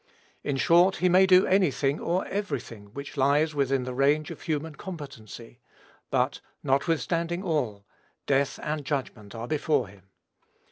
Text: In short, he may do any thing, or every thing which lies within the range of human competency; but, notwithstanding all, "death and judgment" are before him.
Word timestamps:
In 0.43 0.57
short, 0.57 0.95
he 0.95 1.09
may 1.09 1.27
do 1.27 1.45
any 1.45 1.69
thing, 1.69 1.99
or 1.99 2.25
every 2.25 2.59
thing 2.59 2.85
which 2.93 3.17
lies 3.17 3.53
within 3.53 3.83
the 3.83 3.93
range 3.93 4.31
of 4.31 4.41
human 4.41 4.73
competency; 4.73 5.59
but, 6.09 6.39
notwithstanding 6.63 7.43
all, 7.43 7.85
"death 8.25 8.59
and 8.63 8.83
judgment" 8.83 9.35
are 9.35 9.47
before 9.47 9.89
him. 9.89 10.09